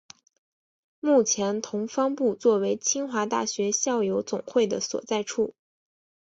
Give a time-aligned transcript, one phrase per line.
[0.99, 5.53] 目前同方部作为清华大学校友总会的所在处。